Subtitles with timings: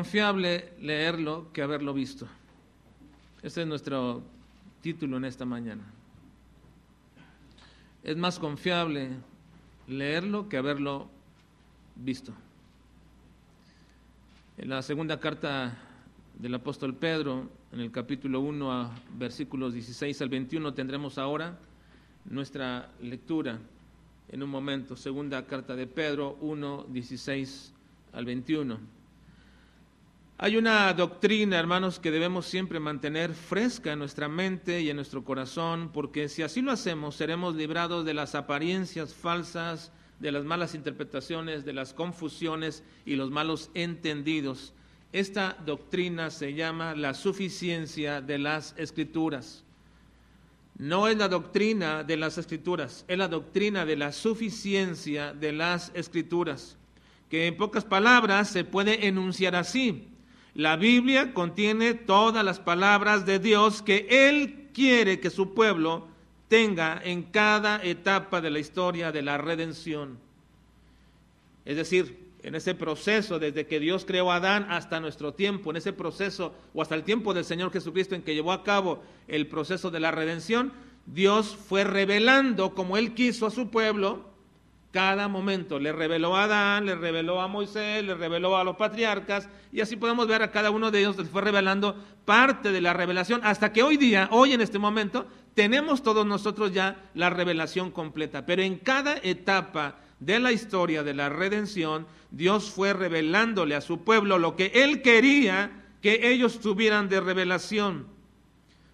[0.00, 2.26] confiable leerlo que haberlo visto.
[3.42, 4.22] Ese es nuestro
[4.80, 5.84] título en esta mañana.
[8.02, 9.10] Es más confiable
[9.88, 11.10] leerlo que haberlo
[11.96, 12.32] visto.
[14.56, 15.76] En la segunda carta
[16.38, 21.58] del apóstol Pedro, en el capítulo 1 a versículos 16 al 21, tendremos ahora
[22.24, 23.58] nuestra lectura
[24.30, 24.96] en un momento.
[24.96, 27.74] Segunda carta de Pedro 1, 16
[28.14, 28.99] al 21.
[30.42, 35.22] Hay una doctrina, hermanos, que debemos siempre mantener fresca en nuestra mente y en nuestro
[35.22, 40.74] corazón, porque si así lo hacemos, seremos librados de las apariencias falsas, de las malas
[40.74, 44.72] interpretaciones, de las confusiones y los malos entendidos.
[45.12, 49.62] Esta doctrina se llama la suficiencia de las escrituras.
[50.78, 55.92] No es la doctrina de las escrituras, es la doctrina de la suficiencia de las
[55.92, 56.78] escrituras,
[57.28, 60.06] que en pocas palabras se puede enunciar así.
[60.54, 66.08] La Biblia contiene todas las palabras de Dios que Él quiere que su pueblo
[66.48, 70.18] tenga en cada etapa de la historia de la redención.
[71.64, 75.76] Es decir, en ese proceso, desde que Dios creó a Adán hasta nuestro tiempo, en
[75.76, 79.46] ese proceso, o hasta el tiempo del Señor Jesucristo en que llevó a cabo el
[79.46, 80.72] proceso de la redención,
[81.06, 84.29] Dios fue revelando como Él quiso a su pueblo
[84.90, 85.78] cada momento.
[85.78, 89.96] Le reveló a Adán, le reveló a Moisés, le reveló a los patriarcas, y así
[89.96, 93.72] podemos ver a cada uno de ellos, les fue revelando parte de la revelación, hasta
[93.72, 98.46] que hoy día, hoy en este momento, tenemos todos nosotros ya la revelación completa.
[98.46, 104.04] Pero en cada etapa de la historia de la redención, Dios fue revelándole a su
[104.04, 108.06] pueblo lo que Él quería que ellos tuvieran de revelación.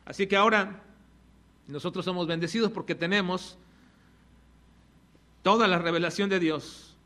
[0.04, 0.82] Así que ahora
[1.68, 3.58] nosotros somos bendecidos porque tenemos
[5.46, 6.96] toda la revelación de Dios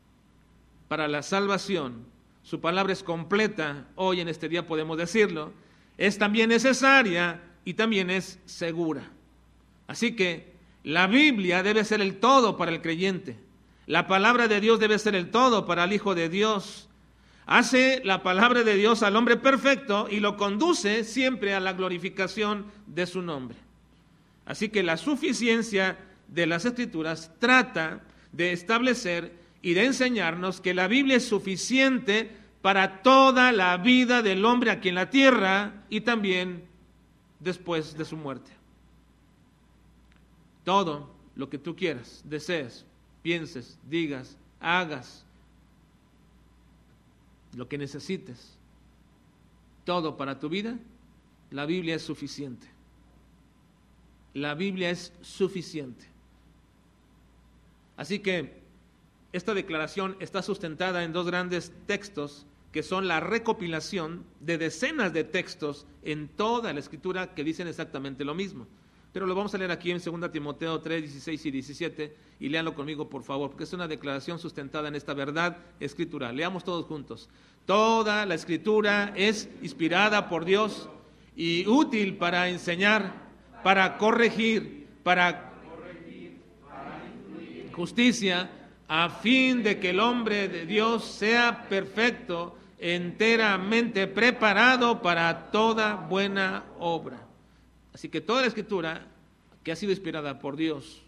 [0.87, 2.07] para la salvación,
[2.41, 5.53] su palabra es completa, hoy en este día podemos decirlo,
[5.95, 9.03] es también necesaria y también es segura.
[9.85, 10.53] Así que
[10.83, 13.37] la Biblia debe ser el todo para el creyente.
[13.85, 16.89] La palabra de Dios debe ser el todo para el Hijo de Dios.
[17.45, 22.65] Hace la palabra de Dios al hombre perfecto y lo conduce siempre a la glorificación
[22.87, 23.59] de su nombre.
[24.47, 30.87] Así que la suficiencia de las escrituras trata de establecer y de enseñarnos que la
[30.87, 32.31] Biblia es suficiente
[32.61, 36.63] para toda la vida del hombre aquí en la tierra y también
[37.39, 38.51] después de su muerte.
[40.63, 42.85] Todo lo que tú quieras, desees,
[43.23, 45.25] pienses, digas, hagas,
[47.55, 48.57] lo que necesites,
[49.83, 50.77] todo para tu vida,
[51.49, 52.67] la Biblia es suficiente.
[54.33, 56.10] La Biblia es suficiente.
[58.01, 58.63] Así que
[59.31, 65.23] esta declaración está sustentada en dos grandes textos que son la recopilación de decenas de
[65.23, 68.65] textos en toda la escritura que dicen exactamente lo mismo.
[69.13, 72.73] Pero lo vamos a leer aquí en 2 Timoteo 3, 16 y 17 y léanlo
[72.73, 76.35] conmigo por favor, porque es una declaración sustentada en esta verdad escritural.
[76.35, 77.29] Leamos todos juntos.
[77.67, 80.89] Toda la escritura es inspirada por Dios
[81.35, 83.13] y útil para enseñar,
[83.63, 85.50] para corregir, para
[87.71, 88.49] justicia,
[88.87, 96.65] a fin de que el hombre de Dios sea perfecto, enteramente preparado para toda buena
[96.79, 97.25] obra.
[97.93, 99.07] Así que toda la escritura
[99.63, 101.03] que ha sido inspirada por Dios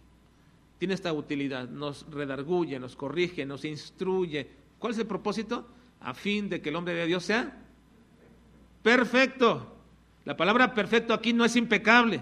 [0.78, 4.50] tiene esta utilidad, nos redarguye, nos corrige, nos instruye.
[4.80, 5.68] ¿Cuál es el propósito?
[6.02, 7.58] A fin de que el hombre de Dios sea
[8.82, 9.78] perfecto.
[10.26, 12.22] La palabra perfecto aquí no es impecable.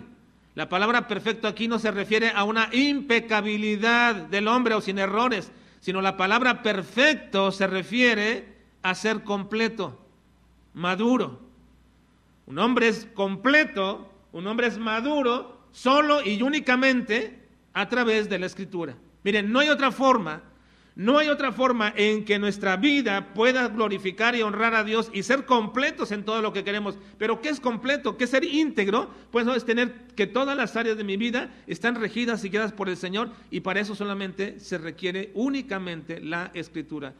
[0.53, 5.51] La palabra perfecto aquí no se refiere a una impecabilidad del hombre o sin errores,
[5.79, 9.97] sino la palabra perfecto se refiere a ser completo,
[10.73, 11.39] maduro.
[12.47, 17.39] Un hombre es completo, un hombre es maduro solo y únicamente
[17.73, 18.95] a través de la escritura.
[19.23, 20.43] Miren, no hay otra forma
[20.95, 25.23] no hay otra forma en que nuestra vida pueda glorificar y honrar a Dios y
[25.23, 26.97] ser completos en todo lo que queremos.
[27.17, 28.17] Pero ¿qué es completo?
[28.17, 29.09] ¿Qué es ser íntegro?
[29.31, 32.73] Pues no es tener que todas las áreas de mi vida están regidas y guiadas
[32.73, 37.13] por el Señor y para eso solamente se requiere únicamente la escritura.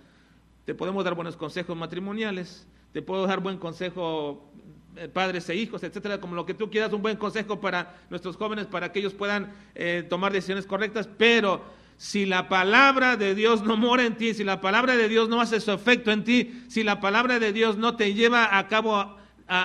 [0.66, 4.52] Te podemos dar buenos consejos matrimoniales, te puedo dar buen consejo
[4.98, 8.36] eh, padres e hijos, etcétera, como lo que tú quieras, un buen consejo para nuestros
[8.36, 11.64] jóvenes, para que ellos puedan eh, tomar decisiones correctas, pero
[12.02, 15.40] si la palabra de Dios no mora en ti, si la palabra de Dios no
[15.40, 19.18] hace su efecto en ti, si la palabra de Dios no te lleva a cabo,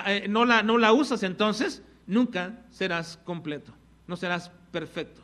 [0.05, 3.73] eh, no, la, no la usas, entonces nunca serás completo,
[4.05, 5.23] no serás perfecto.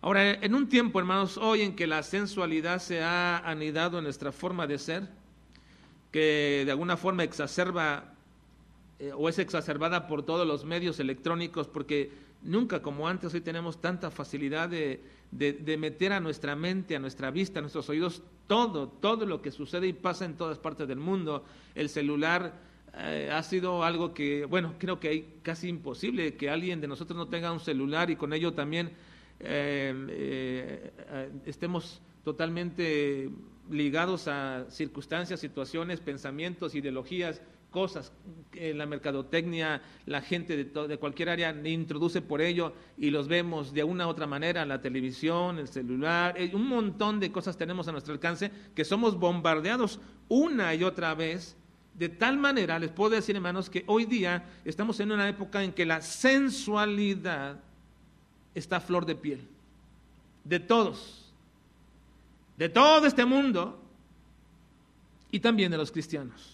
[0.00, 4.32] Ahora, en un tiempo, hermanos, hoy en que la sensualidad se ha anidado en nuestra
[4.32, 5.08] forma de ser,
[6.10, 8.14] que de alguna forma exacerba
[8.98, 12.10] eh, o es exacerbada por todos los medios electrónicos, porque
[12.44, 17.30] nunca como antes hoy tenemos tanta facilidad de, de, meter a nuestra mente, a nuestra
[17.30, 20.98] vista, a nuestros oídos, todo, todo lo que sucede y pasa en todas partes del
[20.98, 21.44] mundo.
[21.74, 22.54] El celular
[22.96, 27.16] eh, ha sido algo que, bueno, creo que hay casi imposible que alguien de nosotros
[27.16, 28.92] no tenga un celular y con ello también
[29.40, 30.92] eh,
[31.44, 33.30] estemos totalmente
[33.70, 37.40] ligados a circunstancias, situaciones, pensamientos, ideologías,
[37.74, 38.10] cosas.
[38.54, 43.74] En la mercadotecnia, la gente de, de cualquier área introduce por ello y los vemos
[43.74, 47.86] de una u otra manera, la televisión, el celular, eh, un montón de cosas tenemos
[47.88, 51.56] a nuestro alcance que somos bombardeados una y otra vez.
[51.92, 55.72] De tal manera, les puedo decir, hermanos, que hoy día estamos en una época en
[55.72, 57.60] que la sensualidad
[58.54, 59.46] está a flor de piel.
[60.44, 61.24] De todos
[62.56, 63.80] de todo este mundo
[65.30, 66.53] y también de los cristianos.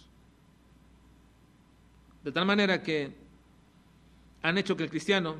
[2.25, 3.13] De tal manera que
[4.43, 5.37] han hecho que el cristiano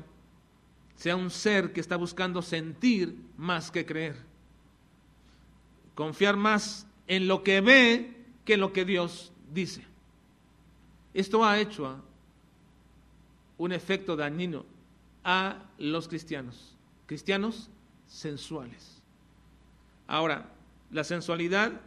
[0.95, 4.15] sea un ser que está buscando sentir más que creer,
[5.95, 9.83] confiar más en lo que ve que en lo que Dios dice.
[11.13, 12.03] Esto ha hecho
[13.57, 14.65] un efecto dañino
[15.23, 16.75] a los cristianos,
[17.05, 17.69] cristianos
[18.07, 19.01] sensuales.
[20.07, 20.49] Ahora,
[20.91, 21.79] la sensualidad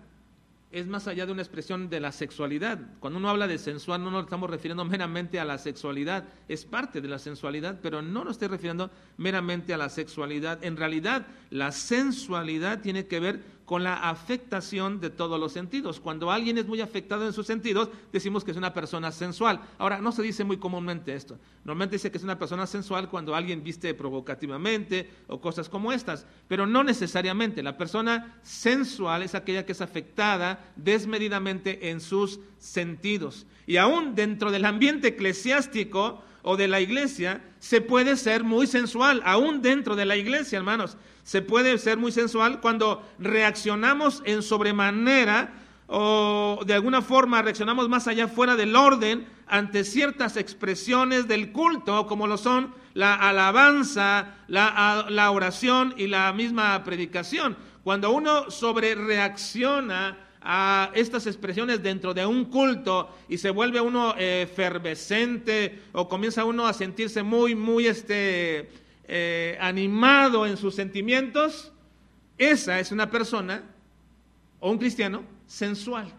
[0.75, 2.81] es más allá de una expresión de la sexualidad.
[2.99, 7.01] Cuando uno habla de sensual, no nos estamos refiriendo meramente a la sexualidad, es parte
[7.01, 10.65] de la sensualidad, pero no nos estoy refiriendo meramente a la sexualidad.
[10.65, 16.01] En realidad, la sensualidad tiene que ver con la afectación de todos los sentidos.
[16.01, 19.61] Cuando alguien es muy afectado en sus sentidos, decimos que es una persona sensual.
[19.79, 21.39] Ahora, no se dice muy comúnmente esto.
[21.65, 26.27] Normalmente dice que es una persona sensual cuando alguien viste provocativamente o cosas como estas,
[26.47, 27.63] pero no necesariamente.
[27.63, 33.47] La persona sensual es aquella que es afectada desmedidamente en sus sentidos.
[33.67, 39.23] Y aún dentro del ambiente eclesiástico, o de la iglesia, se puede ser muy sensual,
[39.25, 40.97] aún dentro de la iglesia, hermanos.
[41.25, 45.55] Se puede ser muy sensual cuando reaccionamos en sobremanera
[45.87, 52.07] o de alguna forma reaccionamos más allá fuera del orden ante ciertas expresiones del culto,
[52.07, 57.57] como lo son la alabanza, la, la oración y la misma predicación.
[57.83, 64.15] Cuando uno sobre reacciona a estas expresiones dentro de un culto y se vuelve uno
[64.19, 68.69] eh, efervescente o comienza uno a sentirse muy, muy este,
[69.09, 71.73] eh, animado en sus sentimientos,
[72.37, 73.65] esa es una persona
[74.61, 76.13] o un cristiano sensual.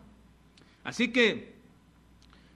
[0.84, 1.54] Así que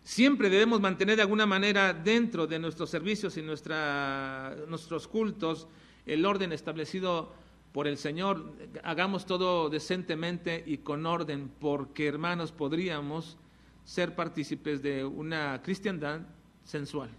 [0.03, 5.67] siempre debemos mantener de alguna manera dentro de nuestros servicios y nuestra, nuestros cultos
[6.07, 7.31] el orden establecido
[7.71, 13.37] por el Señor, hagamos todo decentemente y con orden, porque hermanos, podríamos
[13.83, 16.21] ser partícipes de una cristiandad
[16.63, 17.09] sensual.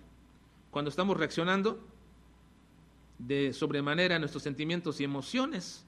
[0.71, 1.81] Cuando estamos reaccionando
[3.19, 5.85] de sobremanera a nuestros sentimientos y emociones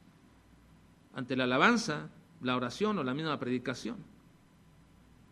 [1.14, 2.10] ante la alabanza,
[2.40, 3.96] la oración o la misma predicación,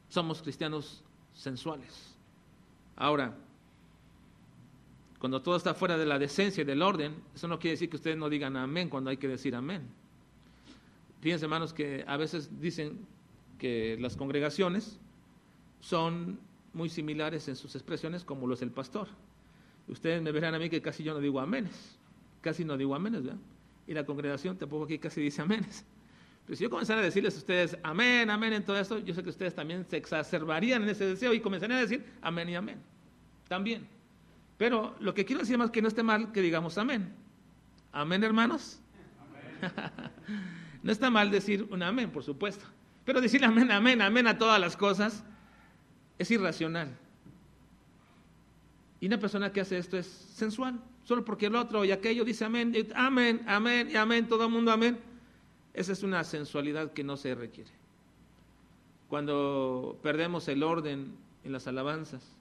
[0.08, 1.04] somos cristianos
[1.34, 2.16] sensuales.
[2.96, 3.34] Ahora,
[5.20, 7.96] cuando todo está fuera de la decencia y del orden, eso no quiere decir que
[7.96, 9.82] ustedes no digan amén cuando hay que decir amén.
[11.20, 13.06] Fíjense, hermanos, que a veces dicen
[13.58, 14.98] que las congregaciones
[15.80, 16.40] son
[16.72, 19.08] muy similares en sus expresiones como lo es el pastor.
[19.88, 21.98] Ustedes me verán a mí que casi yo no digo aménes,
[22.40, 23.40] casi no digo aménes, ¿verdad?
[23.86, 25.84] Y la congregación tampoco aquí casi dice aménes.
[26.46, 29.22] Pero si yo comenzara a decirles a ustedes amén, amén en todo esto, yo sé
[29.22, 32.78] que ustedes también se exacerbarían en ese deseo y comenzarían a decir amén y amén.
[33.46, 33.99] También.
[34.60, 37.14] Pero lo que quiero decir más que no esté mal que digamos amén.
[37.92, 38.78] Amén, hermanos.
[40.82, 42.66] no está mal decir un amén, por supuesto.
[43.06, 45.24] Pero decir amén, amén, amén a todas las cosas
[46.18, 46.94] es irracional.
[49.00, 52.44] Y una persona que hace esto es sensual, solo porque el otro y aquello dice
[52.44, 54.98] amén, amén, amén y amén, todo el mundo amén.
[55.72, 57.70] Esa es una sensualidad que no se requiere.
[59.08, 61.14] Cuando perdemos el orden
[61.44, 62.36] en las alabanzas,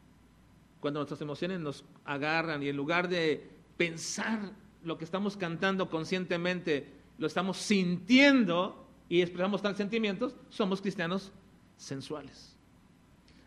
[0.80, 4.52] cuando nuestras emociones nos agarran y en lugar de pensar
[4.84, 11.32] lo que estamos cantando conscientemente, lo estamos sintiendo y expresamos tal sentimientos, somos cristianos
[11.78, 12.56] sensuales.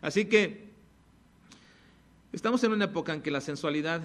[0.01, 0.69] Así que
[2.31, 4.01] estamos en una época en que la sensualidad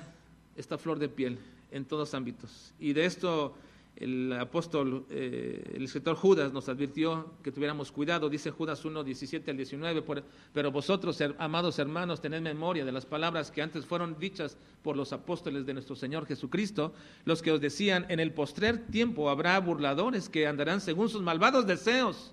[0.57, 1.39] está flor de piel
[1.71, 2.73] en todos ámbitos.
[2.79, 3.55] Y de esto
[4.01, 9.51] el apóstol, eh, el escritor Judas nos advirtió que tuviéramos cuidado, dice Judas 1, 17
[9.51, 10.05] al 19,
[10.53, 15.13] pero vosotros, amados hermanos, tened memoria de las palabras que antes fueron dichas por los
[15.13, 16.93] apóstoles de nuestro Señor Jesucristo,
[17.25, 21.67] los que os decían, en el postrer tiempo habrá burladores que andarán según sus malvados
[21.67, 22.33] deseos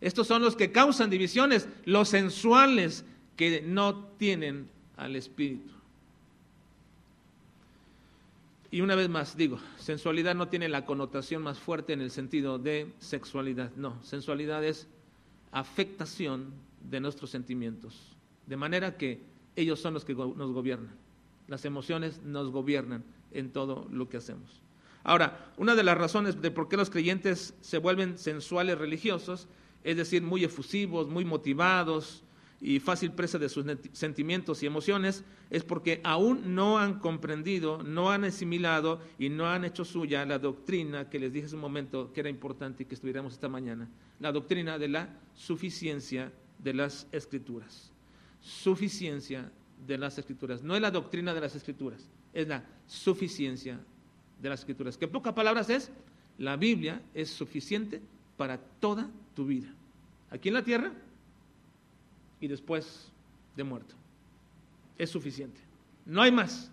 [0.00, 3.04] Estos son los que causan divisiones, los sensuales
[3.36, 5.81] que no tienen al Espíritu.
[8.72, 12.58] Y una vez más digo, sensualidad no tiene la connotación más fuerte en el sentido
[12.58, 13.70] de sexualidad.
[13.76, 14.88] No, sensualidad es
[15.50, 18.16] afectación de nuestros sentimientos.
[18.46, 19.20] De manera que
[19.56, 20.96] ellos son los que nos gobiernan.
[21.48, 24.62] Las emociones nos gobiernan en todo lo que hacemos.
[25.04, 29.48] Ahora, una de las razones de por qué los creyentes se vuelven sensuales religiosos,
[29.84, 32.22] es decir, muy efusivos, muy motivados,
[32.64, 38.12] y fácil presa de sus sentimientos y emociones es porque aún no han comprendido, no
[38.12, 42.12] han asimilado y no han hecho suya la doctrina que les dije hace un momento
[42.12, 43.90] que era importante y que estuviéramos esta mañana,
[44.20, 47.92] la doctrina de la suficiencia de las escrituras.
[48.40, 49.50] Suficiencia
[49.84, 50.62] de las escrituras.
[50.62, 53.80] No es la doctrina de las escrituras, es la suficiencia
[54.40, 54.96] de las escrituras.
[54.96, 55.90] Que en pocas palabras es,
[56.38, 58.00] la Biblia es suficiente
[58.36, 59.74] para toda tu vida.
[60.30, 60.92] Aquí en la tierra
[62.42, 63.08] y después
[63.56, 63.94] de muerto.
[64.98, 65.60] Es suficiente.
[66.04, 66.70] No hay más.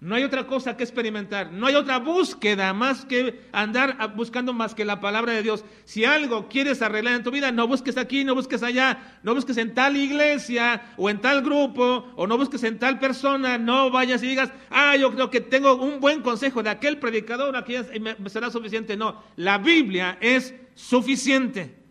[0.00, 1.52] No hay otra cosa que experimentar.
[1.52, 5.64] No hay otra búsqueda más que andar buscando más que la palabra de Dios.
[5.84, 9.58] Si algo quieres arreglar en tu vida, no busques aquí, no busques allá, no busques
[9.58, 13.58] en tal iglesia o en tal grupo o no busques en tal persona.
[13.58, 17.54] No vayas y digas, ah, yo creo que tengo un buen consejo de aquel predicador,
[17.54, 18.96] aquí me será suficiente.
[18.96, 21.81] No, la Biblia es suficiente.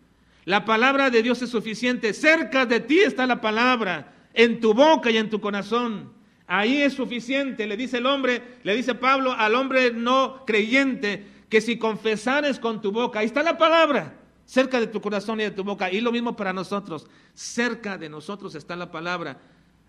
[0.44, 2.12] La palabra de Dios es suficiente.
[2.12, 6.12] Cerca de ti está la palabra, en tu boca y en tu corazón.
[6.46, 11.60] Ahí es suficiente, le dice el hombre, le dice Pablo al hombre no creyente, que
[11.60, 15.52] si confesares con tu boca, ahí está la palabra, cerca de tu corazón y de
[15.52, 15.90] tu boca.
[15.90, 19.38] Y lo mismo para nosotros, cerca de nosotros está la palabra.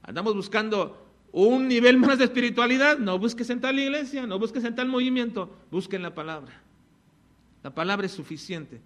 [0.03, 4.75] Andamos buscando un nivel más de espiritualidad, no busques en tal iglesia, no busques en
[4.75, 6.61] tal movimiento, busquen la palabra.
[7.63, 8.81] La palabra es suficiente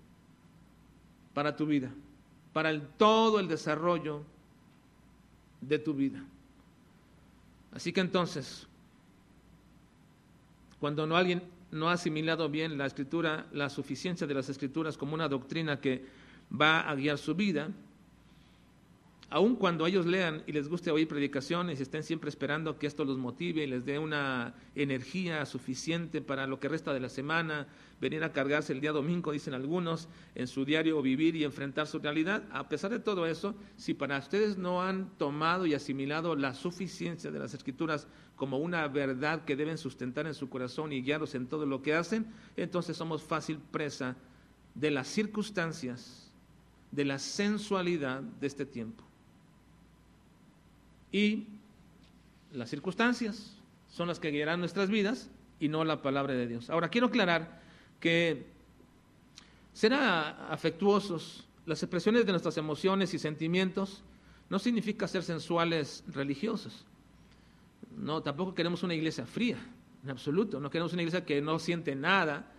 [1.38, 1.92] para tu vida,
[2.52, 4.24] para todo el desarrollo
[5.62, 6.26] de tu vida.
[7.72, 8.66] Así que entonces,
[10.80, 15.14] cuando no alguien no ha asimilado bien la escritura, la suficiencia de las escrituras como
[15.14, 16.08] una doctrina que
[16.60, 17.70] va a guiar su vida,
[19.30, 23.04] aun cuando ellos lean y les guste oír predicaciones y estén siempre esperando que esto
[23.04, 27.68] los motive y les dé una energía suficiente para lo que resta de la semana,
[28.00, 32.00] venir a cargarse el día domingo, dicen algunos, en su diario vivir y enfrentar su
[32.00, 36.54] realidad, a pesar de todo eso, si para ustedes no han tomado y asimilado la
[36.54, 38.08] suficiencia de las escrituras
[38.38, 41.96] como una verdad que deben sustentar en su corazón y guiarlos en todo lo que
[41.96, 44.16] hacen, entonces somos fácil presa
[44.74, 46.32] de las circunstancias,
[46.92, 49.07] de la sensualidad de este tiempo.
[51.12, 51.48] Y
[52.52, 53.58] las circunstancias
[53.90, 56.70] son las que guiarán nuestras vidas y no la palabra de Dios.
[56.70, 57.62] Ahora, quiero aclarar
[58.00, 58.46] que
[59.74, 64.04] será afectuosos, las expresiones de nuestras emociones y sentimientos
[64.50, 66.86] no significa ser sensuales religiosos.
[67.96, 69.58] No, tampoco queremos una iglesia fría,
[70.04, 70.60] en absoluto.
[70.60, 72.52] No queremos una iglesia que no siente nada,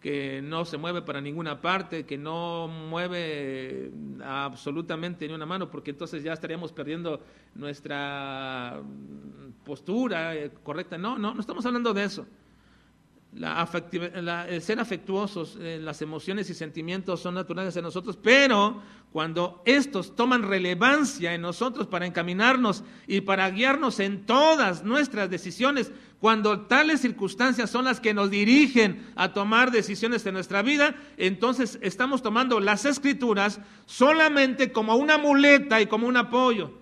[0.00, 3.90] que no se mueve para ninguna parte, que no mueve
[4.24, 7.20] absolutamente ni una mano, porque entonces ya estaríamos perdiendo
[7.54, 8.80] nuestra
[9.64, 10.98] postura eh, correcta.
[10.98, 12.26] No, no, no estamos hablando de eso.
[13.34, 13.68] La
[14.48, 18.80] el ser afectuosos, eh, las emociones y sentimientos son naturales en nosotros, pero
[19.12, 25.92] cuando estos toman relevancia en nosotros para encaminarnos y para guiarnos en todas nuestras decisiones,
[26.20, 31.78] cuando tales circunstancias son las que nos dirigen a tomar decisiones en nuestra vida, entonces
[31.82, 36.72] estamos tomando las escrituras solamente como una muleta y como un apoyo.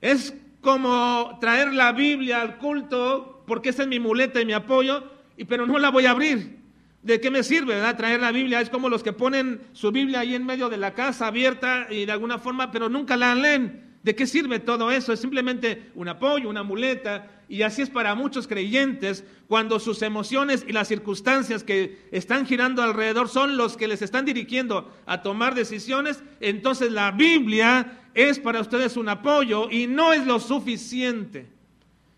[0.00, 5.13] Es como traer la Biblia al culto, porque esa es mi muleta y mi apoyo,
[5.36, 6.64] y, pero no la voy a abrir.
[7.02, 7.80] ¿De qué me sirve?
[7.96, 8.62] Traer la Biblia.
[8.62, 12.06] Es como los que ponen su Biblia ahí en medio de la casa abierta y
[12.06, 13.84] de alguna forma, pero nunca la leen.
[14.02, 15.12] ¿De qué sirve todo eso?
[15.12, 17.30] Es simplemente un apoyo, una muleta.
[17.46, 22.82] Y así es para muchos creyentes cuando sus emociones y las circunstancias que están girando
[22.82, 26.22] alrededor son los que les están dirigiendo a tomar decisiones.
[26.40, 31.48] Entonces la Biblia es para ustedes un apoyo y no es lo suficiente.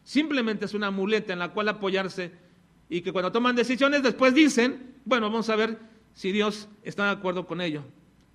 [0.04, 2.45] Simplemente es una muleta en la cual apoyarse
[2.88, 5.78] y que cuando toman decisiones después dicen, bueno, vamos a ver
[6.14, 7.82] si Dios está de acuerdo con ello,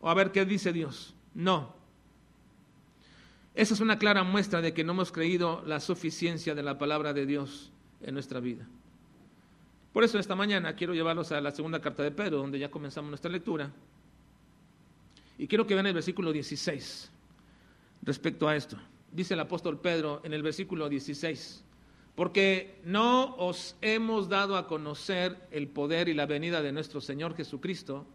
[0.01, 1.13] o a ver qué dice Dios.
[1.34, 1.74] No.
[3.55, 7.13] Esa es una clara muestra de que no hemos creído la suficiencia de la palabra
[7.13, 8.67] de Dios en nuestra vida.
[9.93, 13.10] Por eso esta mañana quiero llevarlos a la segunda carta de Pedro, donde ya comenzamos
[13.10, 13.72] nuestra lectura.
[15.38, 17.12] Y quiero que vean el versículo 16
[18.03, 18.77] respecto a esto.
[19.12, 21.63] Dice el apóstol Pedro en el versículo 16
[22.21, 27.35] porque no os hemos dado a conocer el poder y la venida de nuestro Señor
[27.35, 28.05] Jesucristo,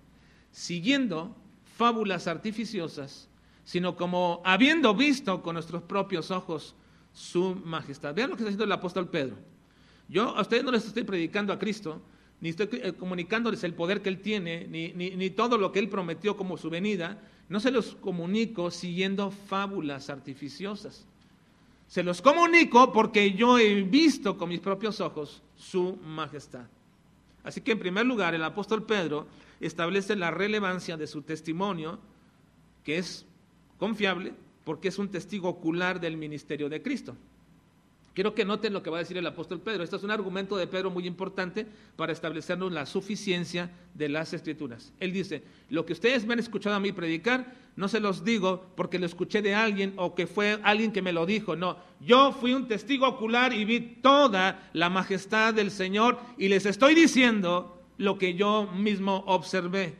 [0.52, 1.34] siguiendo
[1.76, 3.28] fábulas artificiosas,
[3.64, 6.76] sino como habiendo visto con nuestros propios ojos
[7.12, 8.14] su majestad.
[8.14, 9.38] Vean lo que está diciendo el apóstol Pedro.
[10.08, 12.00] Yo a ustedes no les estoy predicando a Cristo,
[12.40, 15.88] ni estoy eh, comunicándoles el poder que Él tiene, ni, ni, todo lo que Él
[15.88, 17.20] prometió como su venida.
[17.48, 21.08] No se los comunico siguiendo fábulas artificiosas.
[21.88, 26.66] Se los comunico porque yo he visto con mis propios ojos su majestad.
[27.44, 29.26] Así que en primer lugar el apóstol Pedro
[29.60, 31.98] establece la relevancia de su testimonio,
[32.82, 33.24] que es
[33.78, 37.16] confiable, porque es un testigo ocular del ministerio de Cristo.
[38.16, 39.84] Quiero que noten lo que va a decir el apóstol Pedro.
[39.84, 44.90] Esto es un argumento de Pedro muy importante para establecernos la suficiencia de las escrituras.
[45.00, 48.72] Él dice, lo que ustedes me han escuchado a mí predicar, no se los digo
[48.74, 51.56] porque lo escuché de alguien o que fue alguien que me lo dijo.
[51.56, 56.64] No, yo fui un testigo ocular y vi toda la majestad del Señor y les
[56.64, 59.94] estoy diciendo lo que yo mismo observé.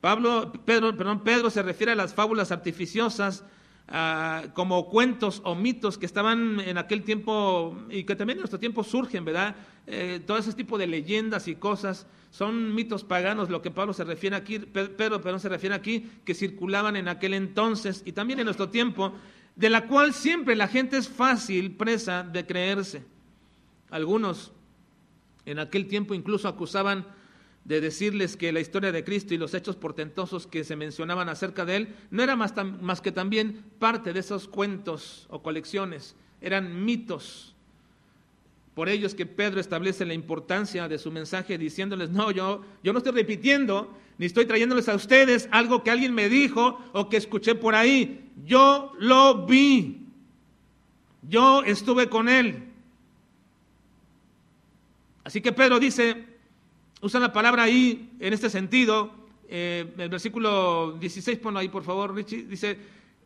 [0.00, 3.42] Pablo, Pedro, perdón, Pedro se refiere a las fábulas artificiosas
[3.90, 8.58] Ah, como cuentos o mitos que estaban en aquel tiempo y que también en nuestro
[8.58, 9.56] tiempo surgen, ¿verdad?
[9.86, 14.04] Eh, todo ese tipo de leyendas y cosas son mitos paganos, lo que Pablo se
[14.04, 18.44] refiere aquí, pero, pero se refiere aquí, que circulaban en aquel entonces y también en
[18.44, 19.14] nuestro tiempo,
[19.56, 23.06] de la cual siempre la gente es fácil presa de creerse.
[23.88, 24.52] Algunos
[25.46, 27.06] en aquel tiempo incluso acusaban
[27.68, 31.66] de decirles que la historia de Cristo y los hechos portentosos que se mencionaban acerca
[31.66, 37.54] de él no era más, que también parte de esos cuentos o colecciones, eran mitos.
[38.74, 42.94] Por ello es que Pedro establece la importancia de su mensaje diciéndoles, no, yo, yo
[42.94, 47.18] no estoy repitiendo, ni estoy trayéndoles a ustedes algo que alguien me dijo o que
[47.18, 48.30] escuché por ahí.
[48.46, 50.06] Yo lo vi.
[51.20, 52.64] Yo estuve con él.
[55.22, 56.27] Así que Pedro dice,
[57.00, 59.10] usa la palabra ahí en este sentido.
[59.48, 62.78] Eh, el versículo 16, ponlo ahí por favor, Richie, dice,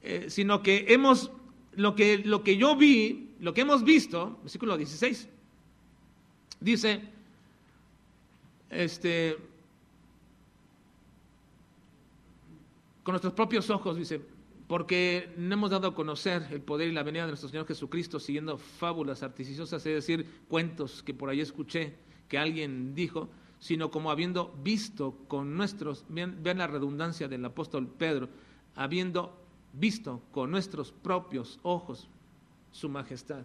[0.03, 1.31] eh, sino que hemos,
[1.75, 5.29] lo que, lo que yo vi, lo que hemos visto, versículo 16,
[6.61, 7.03] dice,
[8.71, 9.37] este,
[13.03, 14.21] con nuestros propios ojos, dice,
[14.69, 18.21] porque no hemos dado a conocer el poder y la venida de nuestro Señor Jesucristo
[18.21, 21.95] siguiendo fábulas artificiosas, es decir, cuentos que por ahí escuché,
[22.29, 23.29] que alguien dijo,
[23.63, 28.29] sino como habiendo visto con nuestros, vean, la redundancia del apóstol Pedro,
[28.75, 29.39] habiendo
[29.73, 32.09] visto con nuestros propios ojos
[32.73, 33.45] su majestad.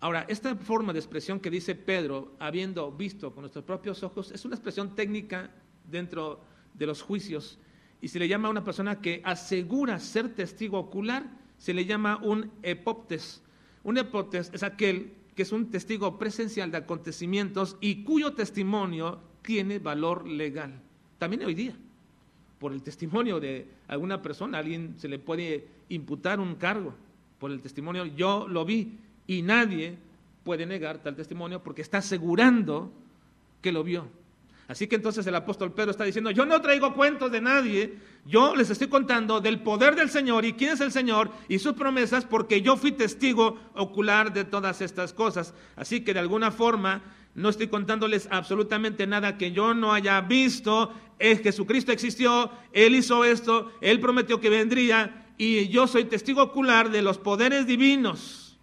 [0.00, 4.46] Ahora, esta forma de expresión que dice Pedro, habiendo visto con nuestros propios ojos, es
[4.46, 5.50] una expresión técnica
[5.90, 6.40] dentro
[6.72, 7.58] de los juicios
[8.00, 12.18] y se le llama a una persona que asegura ser testigo ocular, se le llama
[12.22, 13.42] un epoptes.
[13.84, 19.78] Un epoptes es aquel que es un testigo presencial de acontecimientos y cuyo testimonio tiene
[19.78, 20.82] valor legal.
[21.16, 21.76] También hoy día,
[22.58, 26.92] por el testimonio de alguna persona, alguien se le puede imputar un cargo
[27.38, 28.98] por el testimonio, yo lo vi
[29.28, 29.96] y nadie
[30.42, 32.90] puede negar tal testimonio porque está asegurando
[33.62, 34.08] que lo vio.
[34.68, 37.94] Así que entonces el apóstol Pedro está diciendo, yo no traigo cuentos de nadie,
[38.26, 41.72] yo les estoy contando del poder del Señor y quién es el Señor y sus
[41.72, 45.54] promesas porque yo fui testigo ocular de todas estas cosas.
[45.74, 47.00] Así que de alguna forma
[47.34, 50.92] no estoy contándoles absolutamente nada que yo no haya visto.
[51.18, 56.90] Es Jesucristo existió, Él hizo esto, Él prometió que vendría y yo soy testigo ocular
[56.90, 58.58] de los poderes divinos.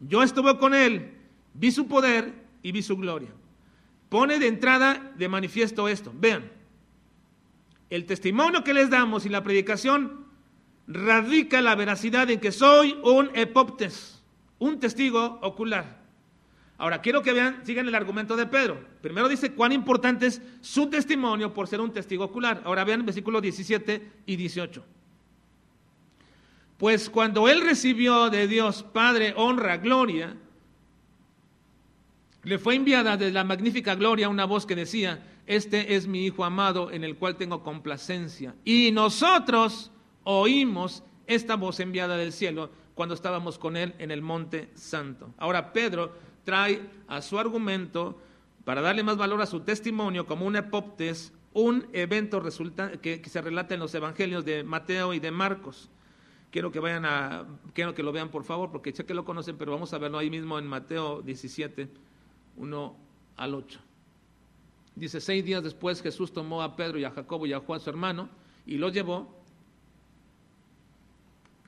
[0.00, 1.14] Yo estuve con Él,
[1.54, 3.39] vi su poder y vi su gloria
[4.10, 6.12] pone de entrada de manifiesto esto.
[6.14, 6.50] Vean,
[7.88, 10.26] el testimonio que les damos y la predicación
[10.86, 14.22] radica la veracidad en que soy un epoptes,
[14.58, 16.00] un testigo ocular.
[16.76, 18.82] Ahora, quiero que vean, sigan el argumento de Pedro.
[19.02, 22.62] Primero dice cuán importante es su testimonio por ser un testigo ocular.
[22.64, 24.82] Ahora vean versículos 17 y 18.
[26.78, 30.34] Pues cuando él recibió de Dios Padre honra, gloria,
[32.42, 36.44] le fue enviada de la magnífica gloria una voz que decía, este es mi Hijo
[36.44, 38.54] amado en el cual tengo complacencia.
[38.64, 39.90] Y nosotros
[40.24, 45.34] oímos esta voz enviada del cielo cuando estábamos con él en el monte santo.
[45.38, 46.12] Ahora Pedro
[46.44, 48.18] trae a su argumento
[48.64, 52.42] para darle más valor a su testimonio como un epoptes, un evento
[53.02, 55.90] que, que se relata en los evangelios de Mateo y de Marcos.
[56.50, 59.56] Quiero que vayan a, quiero que lo vean por favor, porque sé que lo conocen,
[59.56, 61.88] pero vamos a verlo ahí mismo en Mateo 17
[62.56, 62.96] 1
[63.36, 63.80] al 8.
[64.96, 67.90] Dice, seis días después Jesús tomó a Pedro y a Jacobo y a Juan su
[67.90, 68.28] hermano
[68.66, 69.34] y los llevó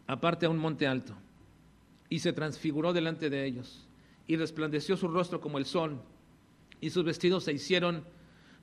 [0.06, 1.14] aparte a un monte alto
[2.08, 3.86] y se transfiguró delante de ellos
[4.26, 6.02] y resplandeció su rostro como el sol
[6.80, 8.04] y sus vestidos se hicieron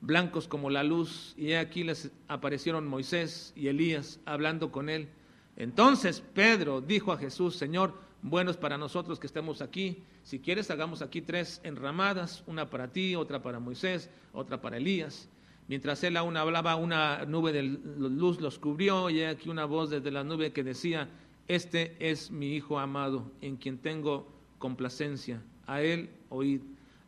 [0.00, 5.08] blancos como la luz, y aquí les aparecieron Moisés y Elías hablando con él.
[5.56, 10.02] Entonces Pedro dijo a Jesús, Señor, bueno es para nosotros que estemos aquí.
[10.22, 15.28] Si quieres, hagamos aquí tres enramadas, una para ti, otra para Moisés, otra para Elías.
[15.68, 20.10] Mientras él aún hablaba, una nube de luz los cubrió y aquí una voz desde
[20.10, 21.08] la nube que decía,
[21.48, 24.26] este es mi Hijo amado, en quien tengo
[24.58, 25.42] complacencia.
[25.66, 26.60] A él oíd.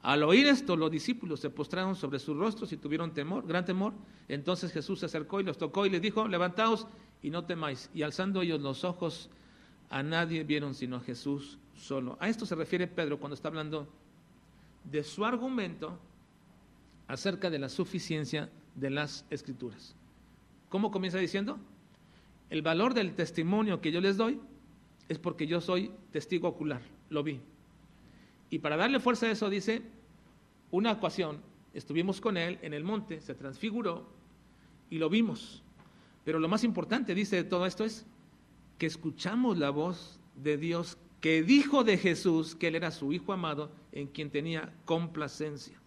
[0.02, 3.92] Al oír esto, los discípulos se postraron sobre sus rostros y tuvieron temor, gran temor.
[4.28, 6.86] Entonces Jesús se acercó y los tocó y les dijo, levantaos
[7.22, 7.90] y no temáis.
[7.94, 9.30] Y alzando ellos los ojos,
[9.90, 12.16] a nadie vieron sino a Jesús solo.
[12.20, 13.88] A esto se refiere Pedro cuando está hablando
[14.84, 15.98] de su argumento
[17.08, 19.94] acerca de la suficiencia de las escrituras.
[20.68, 21.58] ¿Cómo comienza diciendo?
[22.50, 24.40] El valor del testimonio que yo les doy
[25.08, 26.80] es porque yo soy testigo ocular,
[27.10, 27.40] lo vi.
[28.50, 29.82] Y para darle fuerza a eso dice,
[30.70, 31.40] una ocasión
[31.74, 34.06] estuvimos con él en el monte, se transfiguró
[34.90, 35.62] y lo vimos.
[36.24, 38.06] Pero lo más importante, dice de todo esto, es
[38.78, 43.32] que escuchamos la voz de Dios que dijo de Jesús que él era su Hijo
[43.32, 45.78] amado en quien tenía complacencia.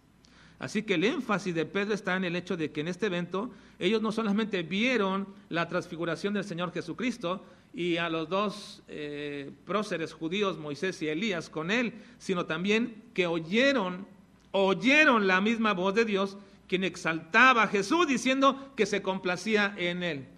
[0.58, 3.50] Así que el énfasis de Pedro está en el hecho de que en este evento
[3.78, 7.44] ellos no solamente vieron la transfiguración del Señor Jesucristo
[7.74, 13.26] y a los dos eh, próceres judíos, Moisés y Elías, con él, sino también que
[13.26, 14.06] oyeron,
[14.52, 20.02] oyeron la misma voz de Dios, quien exaltaba a Jesús diciendo que se complacía en
[20.02, 20.28] él.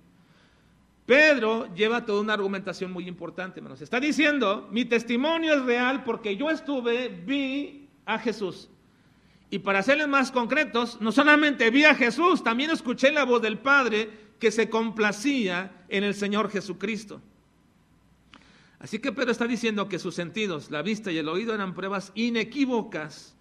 [1.09, 3.81] Pedro lleva toda una argumentación muy importante, hermanos.
[3.81, 8.68] Está diciendo, mi testimonio es real porque yo estuve, vi a Jesús.
[9.49, 13.57] Y para serles más concretos, no solamente vi a Jesús, también escuché la voz del
[13.57, 17.23] Padre que se complacía en el Señor Jesucristo.
[18.79, 22.12] Así que Pedro está diciendo que sus sentidos, la vista y el oído eran pruebas
[22.16, 23.35] inequívocas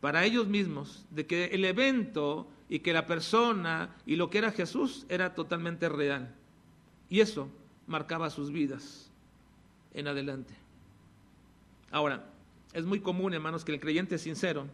[0.00, 4.52] para ellos mismos de que el evento y que la persona y lo que era
[4.52, 6.34] Jesús era totalmente real.
[7.14, 7.48] Y eso
[7.86, 9.08] marcaba sus vidas
[9.92, 10.52] en adelante.
[11.92, 12.28] Ahora,
[12.72, 14.66] es muy común, hermanos, que el creyente sincero,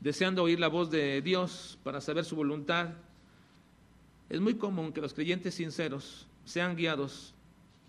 [0.00, 2.94] deseando oír la voz de Dios para saber su voluntad,
[4.28, 7.32] es muy común que los creyentes sinceros sean guiados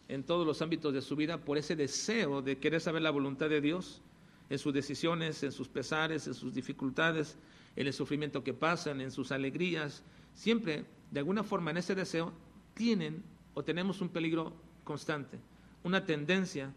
[0.08, 3.50] en todos los ámbitos de su vida por ese deseo de querer saber la voluntad
[3.50, 4.04] de Dios
[4.52, 7.38] en sus decisiones, en sus pesares, en sus dificultades,
[7.76, 10.04] en el sufrimiento que pasan, en sus alegrías.
[10.36, 12.32] Siempre, de alguna forma, en ese deseo
[12.74, 15.40] tienen o tenemos un peligro constante,
[15.84, 16.74] una tendencia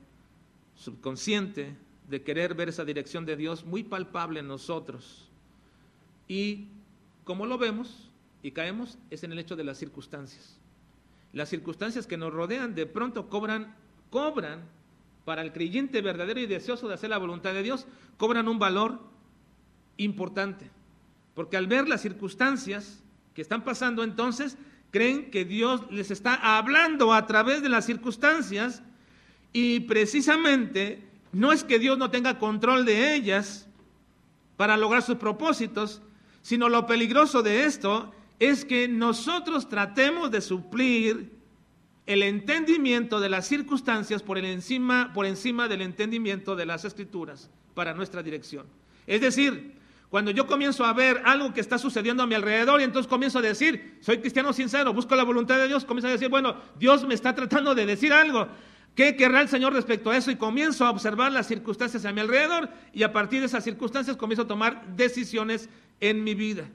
[0.75, 1.77] subconsciente
[2.09, 5.29] de querer ver esa dirección de Dios muy palpable en nosotros.
[6.29, 6.69] Y
[7.25, 8.11] como lo vemos
[8.43, 10.59] y caemos es en el hecho de las circunstancias.
[11.33, 13.75] Las circunstancias que nos rodean de pronto cobran,
[14.11, 14.65] cobran
[15.25, 19.01] para el creyente verdadero y deseoso de hacer la voluntad de Dios, cobran un valor
[19.97, 20.71] importante.
[21.35, 23.03] Porque al ver las circunstancias
[23.35, 24.57] que están pasando entonces,
[24.97, 28.83] creen que Dios les está hablando a través de las circunstancias
[29.53, 33.69] y precisamente no es que Dios no tenga control de ellas
[34.57, 36.01] para lograr sus propósitos,
[36.41, 41.31] sino lo peligroso de esto es que nosotros tratemos de suplir
[42.07, 47.51] el entendimiento de las circunstancias por, el encima, por encima del entendimiento de las escrituras
[47.75, 48.65] para nuestra dirección.
[49.07, 49.75] Es decir,
[50.17, 53.39] cuando yo comienzo a ver algo que está sucediendo a mi alrededor y entonces comienzo
[53.39, 57.07] a decir, soy cristiano sincero, busco la voluntad de Dios, comienzo a decir, bueno, Dios
[57.07, 58.49] me está tratando de decir algo.
[58.95, 60.31] ¿Qué querrá el Señor respecto a eso?
[60.31, 64.17] Y comienzo a observar las circunstancias a mi alrededor y a partir de esas circunstancias
[64.17, 65.69] comienzo a tomar decisiones
[66.01, 66.67] en mi vida.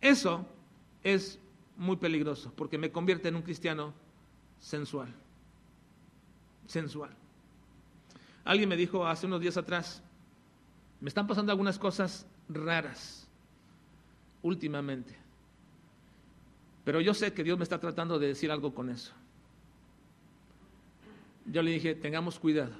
[0.00, 0.46] Eso
[1.04, 1.38] es
[1.76, 3.92] muy peligroso porque me convierte en un cristiano
[4.58, 5.08] sensual.
[6.66, 7.10] Sensual.
[8.42, 10.02] Alguien me dijo hace unos días atrás,
[10.98, 13.26] me están pasando algunas cosas raras
[14.42, 15.14] últimamente.
[16.84, 19.12] Pero yo sé que Dios me está tratando de decir algo con eso.
[21.46, 22.72] Yo le dije, tengamos cuidado.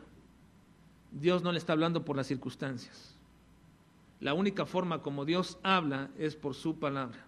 [1.13, 3.15] Dios no le está hablando por las circunstancias.
[4.21, 7.19] La única forma como Dios habla es por su palabra.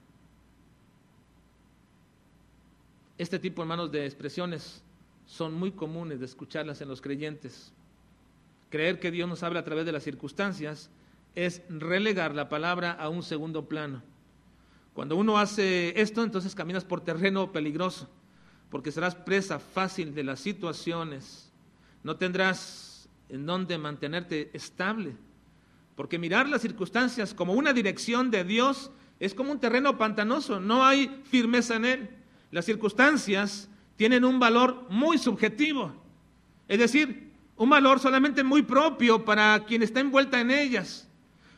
[3.18, 4.82] Este tipo, hermanos, de expresiones
[5.26, 7.72] son muy comunes de escucharlas en los creyentes.
[8.68, 10.90] Creer que Dios nos habla a través de las circunstancias
[11.34, 14.02] es relegar la palabra a un segundo plano.
[14.94, 18.08] Cuando uno hace esto, entonces caminas por terreno peligroso,
[18.70, 21.50] porque serás presa fácil de las situaciones,
[22.02, 25.16] no tendrás en dónde mantenerte estable,
[25.96, 28.90] porque mirar las circunstancias como una dirección de Dios
[29.20, 32.10] es como un terreno pantanoso, no hay firmeza en él.
[32.50, 35.92] Las circunstancias tienen un valor muy subjetivo,
[36.68, 41.08] es decir, un valor solamente muy propio para quien está envuelta en ellas.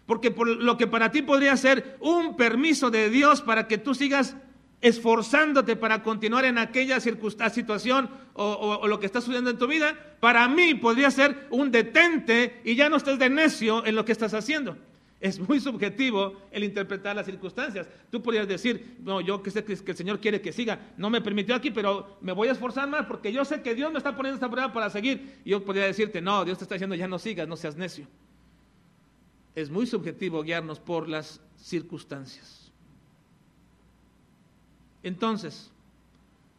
[0.07, 3.95] Porque por lo que para ti podría ser un permiso de Dios para que tú
[3.95, 4.37] sigas
[4.81, 9.97] esforzándote para continuar en aquella situación o, o, lo que está sucediendo en tu vida,
[10.21, 14.13] para mí podría ser un detente y ya no estés de necio en lo que
[14.13, 14.77] estás haciendo.
[15.21, 17.89] Es muy subjetivo el interpretar las circunstancias.
[18.11, 21.23] Tú podrías decir, no, yo que sé que el Señor quiere que siga, no me
[21.23, 24.15] permitió aquí, pero me voy a esforzar más porque yo sé que Dios me está
[24.15, 25.39] poniendo esta prueba para seguir.
[25.47, 28.07] Y yo podría decirte, no, Dios te está diciendo, ya no sigas, no seas necio.
[29.55, 32.73] Es muy subjetivo guiarnos por las circunstancias.
[35.03, 35.71] Entonces,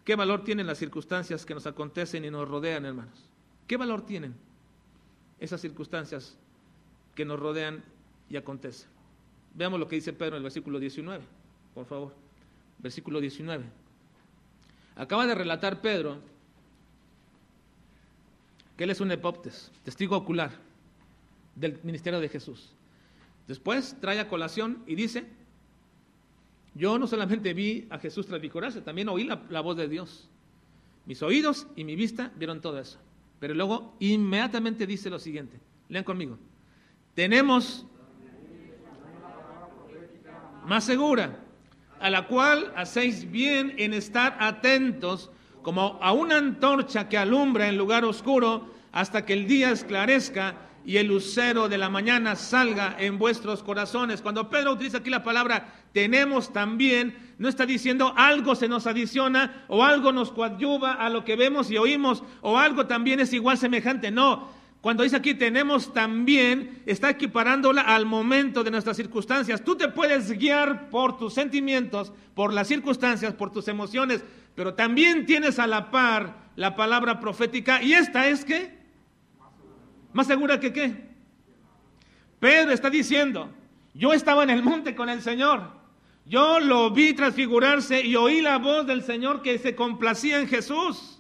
[0.04, 3.26] ¿qué valor tienen las circunstancias que nos acontecen y nos rodean, hermanos?
[3.68, 4.36] ¿Qué valor tienen
[5.40, 6.38] esas circunstancias
[7.14, 7.84] que nos rodean
[8.30, 8.86] y acontece.
[9.54, 11.24] Veamos lo que dice Pedro en el versículo 19,
[11.74, 12.14] por favor.
[12.80, 13.64] Versículo 19.
[14.96, 16.20] Acaba de relatar Pedro
[18.78, 20.52] que él es un epoptes, testigo ocular
[21.56, 22.74] del ministerio de Jesús.
[23.48, 25.26] Después trae a colación y dice,
[26.74, 30.30] yo no solamente vi a Jesús transfigurarse, también oí la, la voz de Dios.
[31.06, 33.00] Mis oídos y mi vista vieron todo eso.
[33.40, 36.38] Pero luego inmediatamente dice lo siguiente, lean conmigo,
[37.14, 37.86] tenemos
[40.66, 41.40] más segura,
[42.00, 45.32] a la cual hacéis bien en estar atentos
[45.62, 50.98] como a una antorcha que alumbra en lugar oscuro hasta que el día esclarezca y
[50.98, 54.21] el lucero de la mañana salga en vuestros corazones.
[54.21, 59.65] Cuando Pedro utiliza aquí la palabra tenemos también, no está diciendo algo se nos adiciona
[59.67, 63.58] o algo nos coadyuva a lo que vemos y oímos o algo también es igual
[63.58, 64.12] semejante.
[64.12, 64.50] No,
[64.82, 69.63] cuando dice aquí tenemos también, está equiparándola al momento de nuestras circunstancias.
[69.63, 75.26] Tú te puedes guiar por tus sentimientos, por las circunstancias, por tus emociones, pero también
[75.26, 77.82] tienes a la par la palabra profética.
[77.82, 78.85] ¿Y esta es qué?
[80.15, 80.95] ¿Más segura que qué?
[82.39, 83.51] Pedro está diciendo,
[83.93, 85.69] yo estaba en el monte con el Señor.
[86.25, 91.15] Yo lo vi transfigurarse y oí la voz del Señor que se complacía en Jesús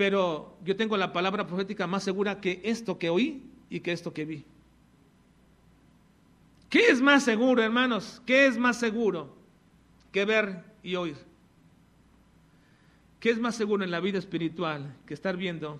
[0.00, 4.14] pero yo tengo la palabra profética más segura que esto que oí y que esto
[4.14, 4.46] que vi.
[6.70, 8.22] ¿Qué es más seguro, hermanos?
[8.24, 9.36] ¿Qué es más seguro
[10.10, 11.18] que ver y oír?
[13.20, 15.78] ¿Qué es más seguro en la vida espiritual que estar viendo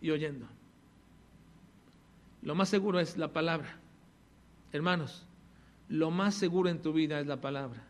[0.00, 0.46] y oyendo?
[2.42, 3.78] Lo más seguro es la palabra.
[4.72, 5.26] Hermanos,
[5.88, 7.82] lo más seguro en tu vida es la palabra.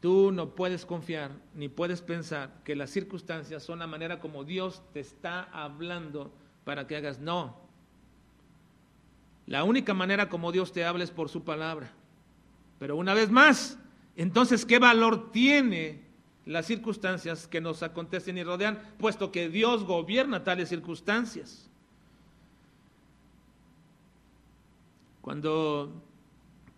[0.00, 4.82] Tú no puedes confiar ni puedes pensar que las circunstancias son la manera como Dios
[4.92, 6.32] te está hablando
[6.64, 7.18] para que hagas.
[7.18, 7.56] No.
[9.46, 11.90] La única manera como Dios te habla es por su palabra.
[12.78, 13.78] Pero una vez más,
[14.16, 16.05] entonces, ¿qué valor tiene
[16.46, 21.68] las circunstancias que nos acontecen y rodean, puesto que Dios gobierna tales circunstancias?
[25.20, 25.92] Cuando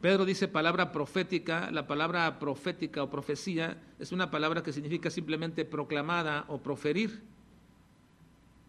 [0.01, 5.67] Pedro dice palabra profética, la palabra profética o profecía es una palabra que significa simplemente
[5.67, 7.21] proclamada o proferir.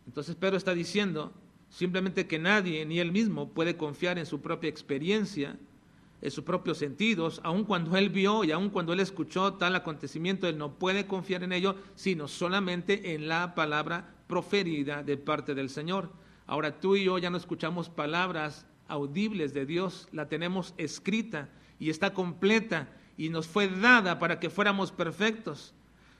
[0.06, 1.32] Entonces Pedro está diciendo
[1.70, 5.56] simplemente que nadie, ni él mismo, puede confiar en su propia experiencia,
[6.22, 10.48] en sus propios sentidos, aun cuando él vio y aun cuando él escuchó tal acontecimiento,
[10.48, 15.70] él no puede confiar en ello, sino solamente en la palabra proferida de parte del
[15.70, 16.12] Señor.
[16.46, 21.90] Ahora tú y yo ya no escuchamos palabras audibles de Dios, la tenemos escrita y
[21.90, 25.74] está completa y nos fue dada para que fuéramos perfectos.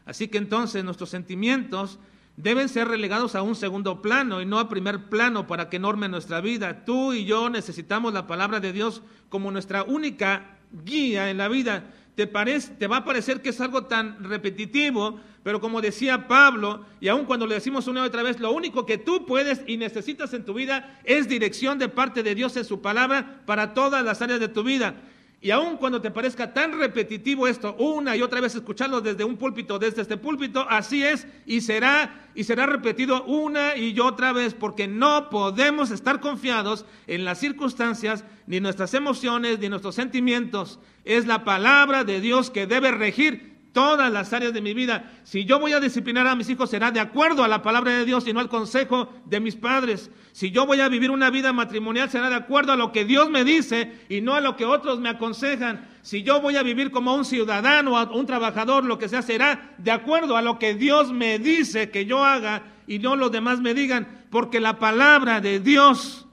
[0.06, 2.00] Así que entonces nuestros sentimientos
[2.42, 6.08] deben ser relegados a un segundo plano y no a primer plano para que norme
[6.08, 6.86] nuestra vida.
[6.86, 11.84] Tú y yo necesitamos la palabra de Dios como nuestra única guía en la vida
[12.20, 16.84] te, parece, te va a parecer que es algo tan repetitivo, pero como decía Pablo,
[17.00, 19.78] y aun cuando le decimos una y otra vez, lo único que tú puedes y
[19.78, 24.04] necesitas en tu vida es dirección de parte de Dios en su palabra para todas
[24.04, 24.96] las áreas de tu vida.
[25.42, 29.38] Y aun cuando te parezca tan repetitivo esto, una y otra vez escucharlo desde un
[29.38, 34.54] púlpito, desde este púlpito, así es y será y será repetido una y otra vez
[34.54, 40.80] porque no podemos estar confiados en las circunstancias, ni nuestras emociones, ni nuestros sentimientos.
[41.06, 45.12] Es la palabra de Dios que debe regir todas las áreas de mi vida.
[45.24, 48.06] Si yo voy a disciplinar a mis hijos, será de acuerdo a la palabra de
[48.06, 50.12] Dios y no al consejo de mis padres.
[50.32, 53.30] Si yo voy a vivir una vida matrimonial, será de acuerdo a lo que Dios
[53.30, 55.88] me dice y no a lo que otros me aconsejan.
[56.02, 59.92] Si yo voy a vivir como un ciudadano un trabajador, lo que sea, será de
[59.92, 63.74] acuerdo a lo que Dios me dice que yo haga y no los demás me
[63.74, 66.26] digan, porque la palabra de Dios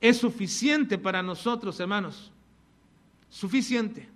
[0.00, 2.30] es suficiente para nosotros, hermanos.
[3.30, 4.13] Suficiente.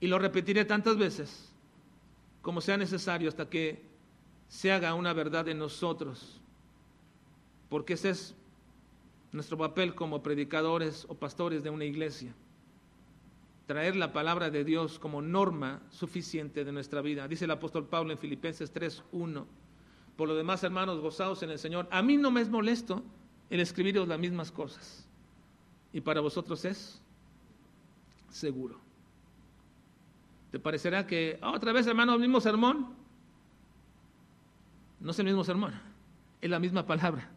[0.00, 1.52] Y lo repetiré tantas veces
[2.42, 3.82] como sea necesario hasta que
[4.48, 6.40] se haga una verdad en nosotros.
[7.68, 8.34] Porque esa es
[9.32, 12.32] nuestro papel como predicadores o pastores de una iglesia.
[13.66, 17.28] Traer la palabra de Dios como norma suficiente de nuestra vida.
[17.28, 19.46] Dice el apóstol Pablo en Filipenses 3:1.
[20.16, 21.86] Por lo demás, hermanos, gozados en el Señor.
[21.90, 23.02] A mí no me es molesto
[23.50, 25.06] el escribiros las mismas cosas.
[25.92, 27.00] Y para vosotros es
[28.30, 28.87] seguro.
[30.50, 32.88] ¿Te parecerá que ah, otra vez, hermano, el mismo sermón?
[35.00, 35.72] No es el mismo sermón,
[36.40, 37.28] es la misma palabra.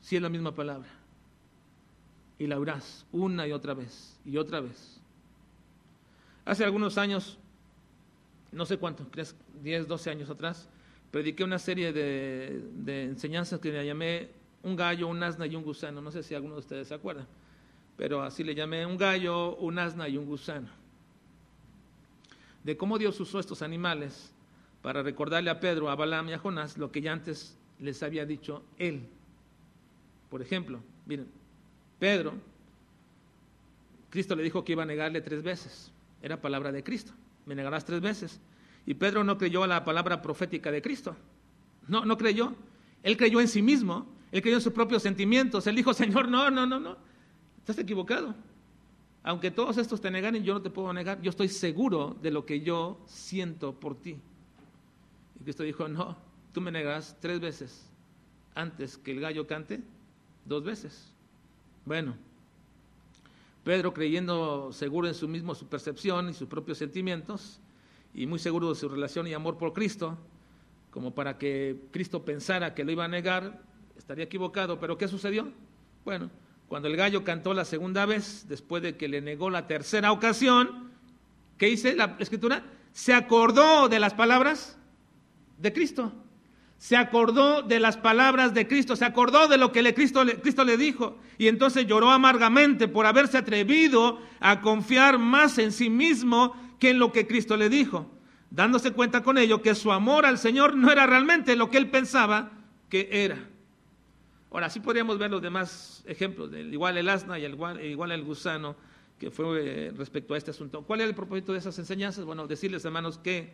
[0.00, 0.88] Sí es la misma palabra.
[2.38, 5.00] Y la oirás una y otra vez y otra vez.
[6.44, 7.38] Hace algunos años,
[8.52, 9.04] no sé cuánto,
[9.62, 10.68] 10, 12 años atrás,
[11.10, 14.28] prediqué una serie de, de enseñanzas que le llamé
[14.62, 16.00] un gallo, un asna y un gusano.
[16.00, 17.26] No sé si alguno de ustedes se acuerda,
[17.96, 20.68] pero así le llamé un gallo, un asna y un gusano.
[22.66, 24.32] De cómo Dios usó estos animales
[24.82, 28.26] para recordarle a Pedro, a Balaam y a Jonás lo que ya antes les había
[28.26, 29.06] dicho él.
[30.28, 31.28] Por ejemplo, miren,
[32.00, 32.34] Pedro,
[34.10, 35.92] Cristo le dijo que iba a negarle tres veces.
[36.20, 37.12] Era palabra de Cristo.
[37.44, 38.40] Me negarás tres veces.
[38.84, 41.14] Y Pedro no creyó a la palabra profética de Cristo.
[41.86, 42.52] No, no creyó.
[43.04, 44.08] Él creyó en sí mismo.
[44.32, 45.68] Él creyó en sus propios sentimientos.
[45.68, 46.96] Él dijo, Señor, no, no, no, no.
[47.60, 48.34] Estás equivocado.
[49.26, 51.20] Aunque todos estos te negaren, yo no te puedo negar.
[51.20, 54.16] Yo estoy seguro de lo que yo siento por ti.
[55.42, 56.16] Cristo dijo, no,
[56.52, 57.90] tú me negarás tres veces
[58.54, 59.80] antes que el gallo cante,
[60.44, 61.10] dos veces.
[61.84, 62.14] Bueno,
[63.64, 67.58] Pedro creyendo seguro en su mismo, su percepción y sus propios sentimientos,
[68.14, 70.16] y muy seguro de su relación y amor por Cristo,
[70.92, 73.60] como para que Cristo pensara que lo iba a negar,
[73.98, 75.50] estaría equivocado, pero ¿qué sucedió?
[76.04, 76.30] Bueno,
[76.68, 80.90] cuando el gallo cantó la segunda vez, después de que le negó la tercera ocasión,
[81.58, 82.64] ¿qué dice la escritura?
[82.92, 84.76] Se acordó de las palabras
[85.58, 86.12] de Cristo.
[86.78, 90.62] Se acordó de las palabras de Cristo, se acordó de lo que le Cristo, Cristo
[90.62, 96.54] le dijo y entonces lloró amargamente por haberse atrevido a confiar más en sí mismo
[96.78, 98.10] que en lo que Cristo le dijo,
[98.50, 101.88] dándose cuenta con ello que su amor al Señor no era realmente lo que él
[101.88, 102.52] pensaba
[102.90, 103.38] que era.
[104.50, 108.76] Ahora, sí podríamos ver los demás ejemplos, igual el asna y el, igual el gusano,
[109.18, 110.82] que fue eh, respecto a este asunto.
[110.82, 112.24] ¿Cuál es el propósito de esas enseñanzas?
[112.24, 113.52] Bueno, decirles, hermanos, que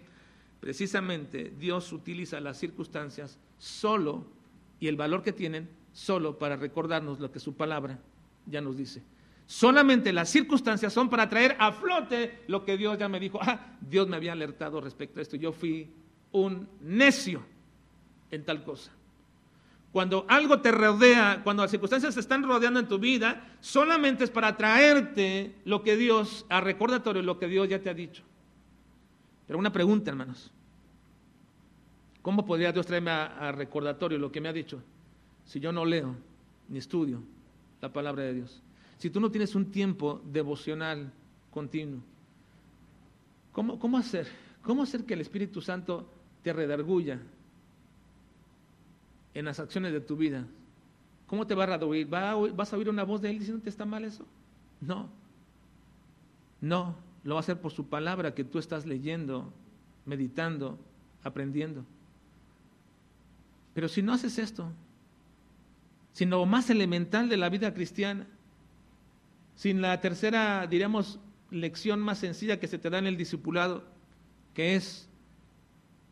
[0.63, 4.25] Precisamente Dios utiliza las circunstancias solo
[4.79, 7.99] y el valor que tienen solo para recordarnos lo que su palabra
[8.47, 9.03] ya nos dice.
[9.45, 13.41] Solamente las circunstancias son para traer a flote lo que Dios ya me dijo.
[13.43, 15.35] Ah, Dios me había alertado respecto a esto.
[15.35, 15.91] Yo fui
[16.31, 17.43] un necio
[18.31, 18.93] en tal cosa.
[19.93, 24.31] Cuando algo te rodea, cuando las circunstancias se están rodeando en tu vida, solamente es
[24.31, 28.23] para traerte lo que Dios, a recordatorio, lo que Dios ya te ha dicho.
[29.47, 30.51] Pero una pregunta, hermanos.
[32.23, 34.83] ¿Cómo podría Dios traerme a, recordatorio lo que me ha dicho
[35.45, 36.15] si yo no leo
[36.69, 37.23] ni estudio
[37.83, 38.63] la palabra de Dios?
[38.97, 41.13] Si tú no tienes un tiempo devocional
[41.51, 42.01] continuo,
[43.51, 44.27] ¿cómo, cómo hacer?
[44.63, 46.09] ¿Cómo hacer que el Espíritu Santo
[46.43, 47.21] te redarguya
[49.35, 50.47] en las acciones de tu vida?
[51.27, 52.07] ¿Cómo te va a redarguir?
[52.09, 54.27] ¿Vas a oír una voz de Él diciendo que está mal eso?
[54.81, 55.09] No.
[56.61, 59.53] No lo va a hacer por su palabra que tú estás leyendo,
[60.07, 60.79] meditando,
[61.23, 61.85] aprendiendo.
[63.75, 64.71] Pero si no haces esto,
[66.13, 68.27] sin lo más elemental de la vida cristiana,
[69.55, 73.85] sin la tercera, diríamos, lección más sencilla que se te da en el discipulado,
[74.55, 75.09] que es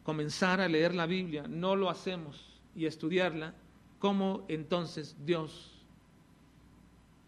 [0.04, 3.54] comenzar a leer la Biblia, no lo hacemos y estudiarla,
[3.98, 5.80] ¿cómo entonces Dios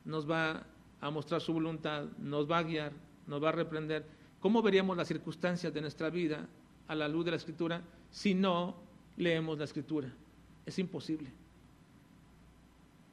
[0.04, 0.66] nos va
[1.00, 2.92] a mostrar su voluntad, nos va a guiar,
[3.26, 4.06] nos va a reprender.
[4.40, 6.48] ¿Cómo veríamos las circunstancias de nuestra vida
[6.88, 8.76] a la luz de la escritura si no
[9.16, 10.12] leemos la escritura?
[10.66, 11.30] Es imposible.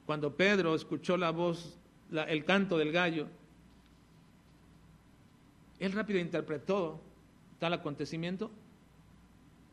[0.06, 1.78] Cuando Pedro escuchó la voz,
[2.12, 3.26] el canto del gallo,
[5.78, 7.00] él rápido interpretó
[7.58, 8.50] tal acontecimiento,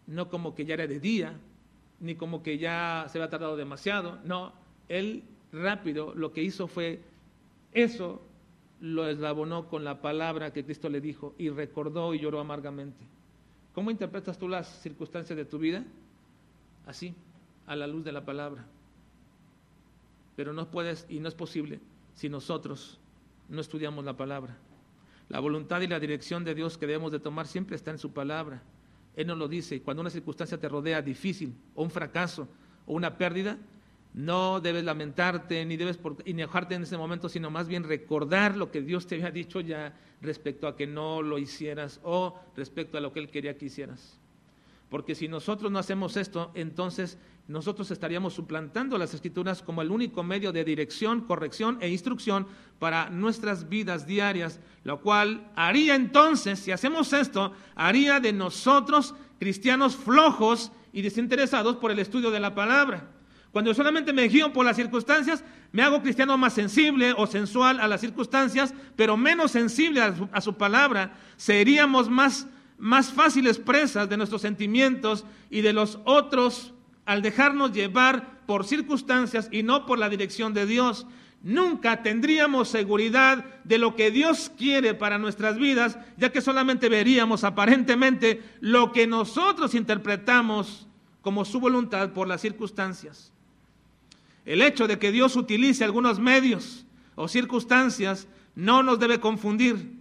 [0.06, 1.38] no como que ya era de día,
[2.00, 4.54] ni como que ya se había tardado demasiado, no,
[4.88, 7.02] él rápido lo que hizo fue
[7.74, 8.22] eso
[8.80, 13.06] lo eslabonó con la palabra que Cristo le dijo y recordó y lloró amargamente.
[13.74, 15.84] ¿Cómo interpretas tú las circunstancias de tu vida?
[16.86, 17.14] Así,
[17.66, 18.66] a la luz de la palabra.
[20.36, 21.80] Pero no puedes y no es posible
[22.14, 23.00] si nosotros
[23.50, 24.58] no estudiamos la palabra.
[25.30, 28.14] La voluntad y la dirección de Dios que debemos de tomar siempre está en su
[28.14, 28.62] palabra.
[29.18, 29.82] Él nos lo dice.
[29.82, 32.48] Cuando una circunstancia te rodea difícil o un fracaso
[32.86, 33.58] o una pérdida,
[34.14, 38.82] no debes lamentarte ni debes enojarte en ese momento, sino más bien recordar lo que
[38.82, 43.12] Dios te había dicho ya respecto a que no lo hicieras o respecto a lo
[43.12, 44.20] que Él quería que hicieras.
[44.90, 47.18] Porque si nosotros no hacemos esto, entonces
[47.48, 52.46] nosotros estaríamos suplantando las escrituras como el único medio de dirección, corrección e instrucción
[52.78, 59.96] para nuestras vidas diarias, lo cual haría entonces, si hacemos esto, haría de nosotros cristianos
[59.96, 63.12] flojos y desinteresados por el estudio de la palabra.
[63.54, 65.42] Cuando solamente me guío por las circunstancias,
[65.72, 70.28] me hago cristiano más sensible o sensual a las circunstancias, pero menos sensible a su,
[70.34, 71.18] a su palabra.
[71.38, 72.46] Seríamos más,
[72.78, 76.74] más fáciles presas de nuestros sentimientos y de los otros
[77.08, 81.08] al dejarnos llevar por circunstancias y no por la dirección de Dios.
[81.42, 87.46] Nunca tendríamos seguridad de lo que Dios quiere para nuestras vidas, ya que solamente veríamos
[87.46, 90.86] aparentemente lo que nosotros interpretamos
[91.22, 93.32] como su voluntad por las circunstancias.
[94.46, 96.86] El hecho de que Dios utilice algunos medios
[97.16, 99.94] o circunstancias no nos debe confundir,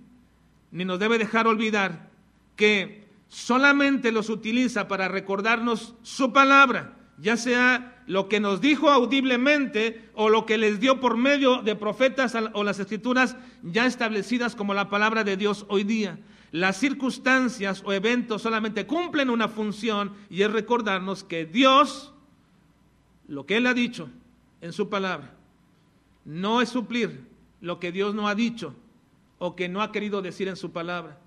[0.73, 2.11] ni nos debe dejar olvidar
[2.57, 10.09] que solamente los utiliza para recordarnos su palabra ya sea lo que nos dijo audiblemente
[10.15, 14.75] o lo que les dio por medio de profetas o las escrituras ya establecidas como
[14.75, 16.19] la palabra de Dios hoy día.
[16.53, 22.13] Las circunstancias o eventos solamente cumplen una función y es recordarnos que Dios,
[23.27, 24.09] lo que Él ha dicho
[24.61, 25.35] en su palabra,
[26.25, 27.27] no es suplir
[27.61, 28.75] lo que Dios no ha dicho
[29.39, 31.19] o que no ha querido decir en su palabra.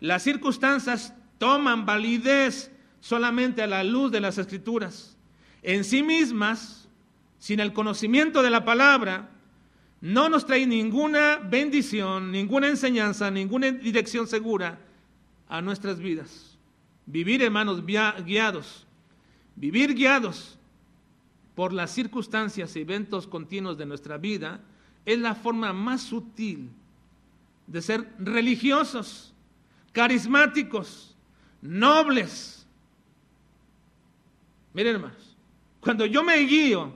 [0.00, 5.16] Las circunstancias toman validez solamente a la luz de las escrituras
[5.62, 6.88] en sí mismas,
[7.38, 9.30] sin el conocimiento de la palabra,
[10.00, 14.80] no nos trae ninguna bendición, ninguna enseñanza, ninguna dirección segura
[15.48, 16.58] a nuestras vidas.
[17.06, 18.86] Vivir, hermanos, guiados,
[19.54, 20.58] vivir guiados
[21.54, 24.60] por las circunstancias y eventos continuos de nuestra vida
[25.04, 26.70] es la forma más sutil
[27.66, 29.32] de ser religiosos,
[29.92, 31.14] carismáticos,
[31.60, 32.66] nobles.
[34.74, 35.31] Miren, hermanos,
[35.82, 36.94] cuando yo me guío,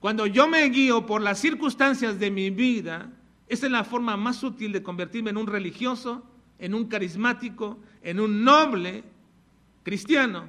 [0.00, 3.12] cuando yo me guío por las circunstancias de mi vida,
[3.46, 6.24] esa es la forma más sutil de convertirme en un religioso,
[6.58, 9.04] en un carismático, en un noble
[9.82, 10.46] cristiano.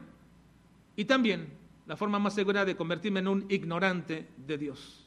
[0.96, 1.50] Y también
[1.86, 5.06] la forma más segura de convertirme en un ignorante de Dios.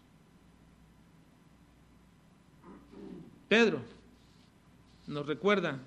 [3.48, 3.80] Pedro
[5.06, 5.80] nos recuerda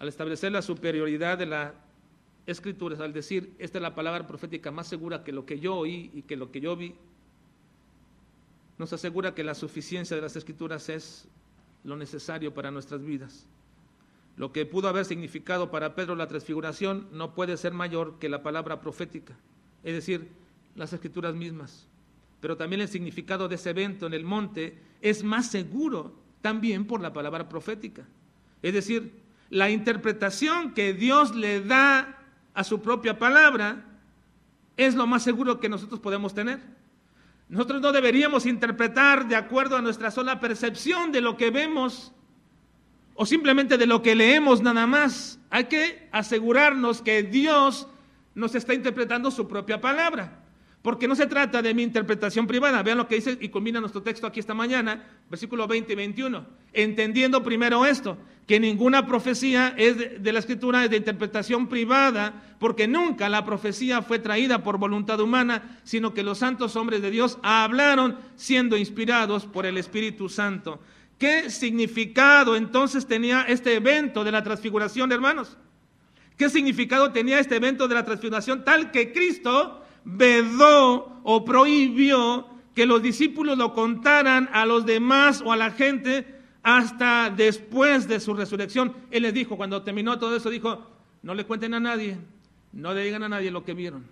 [0.00, 1.74] al establecer la superioridad de la
[2.46, 6.10] escrituras al decir, esta es la palabra profética más segura que lo que yo oí
[6.14, 6.94] y que lo que yo vi,
[8.78, 11.28] nos asegura que la suficiencia de las escrituras es
[11.84, 13.46] lo necesario para nuestras vidas.
[14.36, 18.42] Lo que pudo haber significado para Pedro la transfiguración no puede ser mayor que la
[18.42, 19.36] palabra profética,
[19.84, 20.28] es decir,
[20.76, 21.86] las escrituras mismas.
[22.40, 27.02] Pero también el significado de ese evento en el monte es más seguro también por
[27.02, 28.06] la palabra profética.
[28.62, 29.12] Es decir,
[29.50, 32.19] la interpretación que Dios le da
[32.60, 33.82] a su propia palabra,
[34.76, 36.60] es lo más seguro que nosotros podemos tener.
[37.48, 42.12] Nosotros no deberíamos interpretar de acuerdo a nuestra sola percepción de lo que vemos
[43.14, 45.40] o simplemente de lo que leemos nada más.
[45.48, 47.88] Hay que asegurarnos que Dios
[48.34, 50.39] nos está interpretando su propia palabra.
[50.82, 52.82] Porque no se trata de mi interpretación privada.
[52.82, 56.46] Vean lo que dice y combina nuestro texto aquí esta mañana, versículo 20 y 21.
[56.72, 58.16] Entendiendo primero esto,
[58.46, 64.00] que ninguna profecía es de, la escritura es de interpretación privada, porque nunca la profecía
[64.00, 69.44] fue traída por voluntad humana, sino que los santos hombres de Dios hablaron siendo inspirados
[69.44, 70.80] por el Espíritu Santo.
[71.18, 75.58] ¿Qué significado entonces tenía este evento de la transfiguración, hermanos?
[76.38, 82.86] ¿Qué significado tenía este evento de la transfiguración tal que Cristo vedó o prohibió que
[82.86, 88.34] los discípulos lo contaran a los demás o a la gente hasta después de su
[88.34, 88.94] resurrección.
[89.10, 90.86] Él les dijo, cuando terminó todo eso, dijo,
[91.22, 92.18] no le cuenten a nadie,
[92.72, 94.06] no le digan a nadie lo que vieron.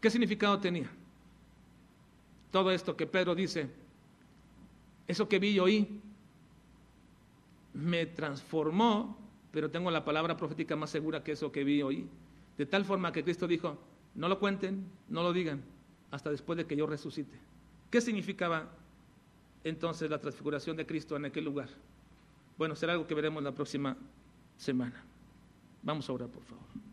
[0.00, 0.90] ¿Qué significado tenía?
[2.50, 3.70] Todo esto que Pedro dice,
[5.06, 6.00] eso que vi y oí,
[7.74, 9.16] me transformó
[9.52, 12.08] pero tengo la palabra profética más segura que eso que vi hoy.
[12.56, 13.78] De tal forma que Cristo dijo,
[14.14, 15.62] no lo cuenten, no lo digan,
[16.10, 17.36] hasta después de que yo resucite.
[17.90, 18.68] ¿Qué significaba
[19.64, 21.68] entonces la transfiguración de Cristo en aquel lugar?
[22.58, 23.96] Bueno, será algo que veremos la próxima
[24.56, 25.02] semana.
[25.82, 26.89] Vamos a orar, por favor.